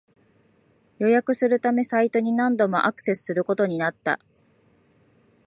[0.97, 4.19] 予約するためサイトに何度もアクセスすることになった